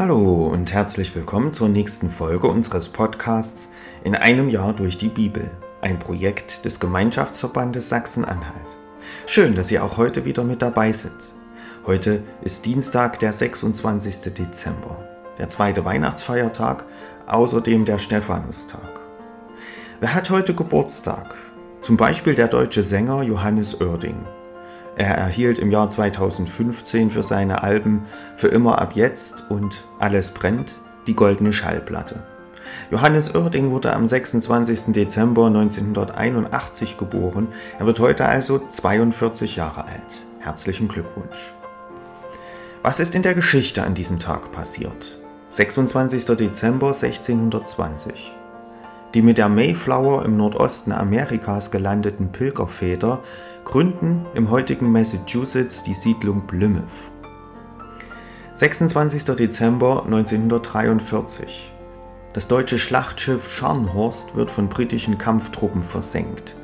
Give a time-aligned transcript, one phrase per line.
[0.00, 3.68] Hallo und herzlich willkommen zur nächsten Folge unseres Podcasts
[4.02, 5.50] In einem Jahr durch die Bibel,
[5.82, 8.78] ein Projekt des Gemeinschaftsverbandes Sachsen-Anhalt.
[9.26, 11.34] Schön, dass Sie auch heute wieder mit dabei sind.
[11.84, 14.32] Heute ist Dienstag, der 26.
[14.32, 16.86] Dezember, der zweite Weihnachtsfeiertag,
[17.26, 19.00] außerdem der Stephanustag.
[20.00, 21.34] Wer hat heute Geburtstag?
[21.82, 24.24] Zum Beispiel der deutsche Sänger Johannes Oerding.
[25.00, 28.04] Er erhielt im Jahr 2015 für seine Alben
[28.36, 30.74] Für immer ab jetzt und Alles brennt
[31.06, 32.16] die goldene Schallplatte.
[32.90, 34.92] Johannes Oerding wurde am 26.
[34.92, 37.48] Dezember 1981 geboren.
[37.78, 40.26] Er wird heute also 42 Jahre alt.
[40.38, 41.54] Herzlichen Glückwunsch.
[42.82, 45.18] Was ist in der Geschichte an diesem Tag passiert?
[45.48, 46.26] 26.
[46.26, 48.34] Dezember 1620.
[49.14, 53.20] Die mit der Mayflower im Nordosten Amerikas gelandeten Pilgerväter
[53.70, 56.82] gründen im heutigen Massachusetts die Siedlung Plymouth.
[58.52, 59.24] 26.
[59.36, 61.70] Dezember 1943.
[62.32, 66.56] Das deutsche Schlachtschiff Scharnhorst wird von britischen Kampftruppen versenkt.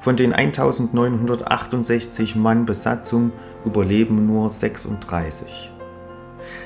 [0.00, 3.30] Von den 1968 Mann Besatzung
[3.66, 5.70] überleben nur 36.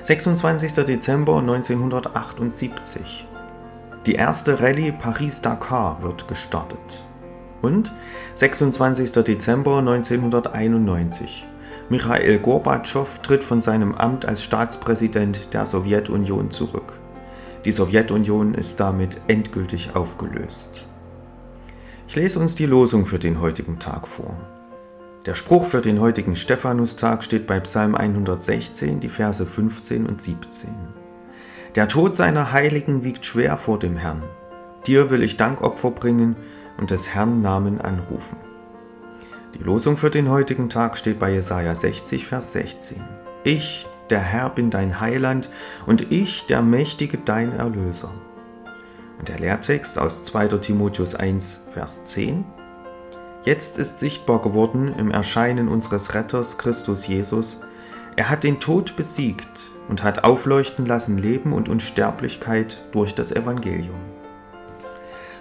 [0.04, 0.74] 26.
[0.74, 3.26] Dezember 1978.
[4.06, 7.04] Die erste Rallye Paris-Dakar wird gestartet.
[7.60, 7.92] Und
[8.34, 9.12] 26.
[9.24, 11.46] Dezember 1991.
[11.88, 16.92] Michail Gorbatschow tritt von seinem Amt als Staatspräsident der Sowjetunion zurück.
[17.64, 20.86] Die Sowjetunion ist damit endgültig aufgelöst.
[22.06, 24.34] Ich lese uns die Losung für den heutigen Tag vor.
[25.26, 30.70] Der Spruch für den heutigen Stephanustag steht bei Psalm 116, die Verse 15 und 17.
[31.74, 34.22] Der Tod seiner Heiligen wiegt schwer vor dem Herrn.
[34.86, 36.36] Dir will ich Dankopfer bringen
[36.78, 38.36] und des Herrn Namen anrufen.
[39.54, 43.02] Die Losung für den heutigen Tag steht bei Jesaja 60, Vers 16.
[43.44, 45.50] Ich, der Herr, bin dein Heiland
[45.86, 48.10] und ich, der Mächtige, dein Erlöser.
[49.18, 50.48] Und der Lehrtext aus 2.
[50.58, 52.44] Timotheus 1, Vers 10.
[53.44, 57.60] Jetzt ist sichtbar geworden im Erscheinen unseres Retters Christus Jesus.
[58.16, 59.48] Er hat den Tod besiegt
[59.88, 64.07] und hat aufleuchten lassen Leben und Unsterblichkeit durch das Evangelium.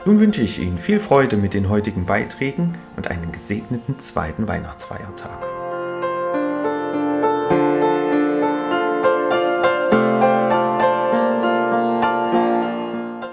[0.08, 5.57] Nun wünsche ich Ihnen viel Freude mit den heutigen Beiträgen und einen gesegneten zweiten Weihnachtsfeiertag.